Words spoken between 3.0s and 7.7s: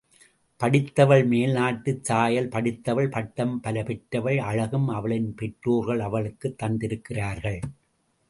பட்டம் பல பெற்றவள் அழகும், அவளின் பெற்றோர்கள் அவளுக்குத் தந்திருக்கிறார்கள்.